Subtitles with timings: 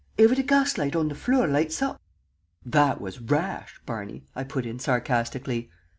[0.17, 2.01] every gas jet on the flure loights up!"
[2.65, 5.69] "That was rash, Barney," I put in, sarcastically.